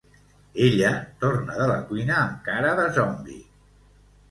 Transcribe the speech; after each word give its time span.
Ella 0.67 0.93
torna 1.25 1.59
de 1.59 1.67
la 1.73 1.77
cuina 1.91 2.17
amb 2.23 2.41
cara 2.49 2.73
de 2.83 2.89
zombi. 2.99 3.39